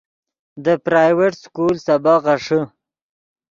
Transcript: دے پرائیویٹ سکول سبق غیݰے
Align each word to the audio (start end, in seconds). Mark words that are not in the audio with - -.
دے 0.63 0.73
پرائیویٹ 0.83 1.33
سکول 1.43 1.75
سبق 1.85 2.19
غیݰے 2.25 2.59